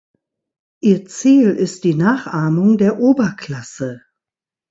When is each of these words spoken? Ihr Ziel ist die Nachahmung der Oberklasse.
Ihr 0.81 1.05
Ziel 1.05 1.51
ist 1.51 1.83
die 1.83 1.93
Nachahmung 1.93 2.79
der 2.79 2.99
Oberklasse. 2.99 4.03